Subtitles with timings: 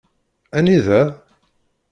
[0.57, 0.97] Anida?